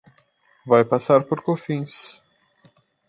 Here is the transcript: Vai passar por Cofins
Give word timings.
Vai 0.65 0.83
passar 0.83 1.25
por 1.25 1.43
Cofins 1.43 2.19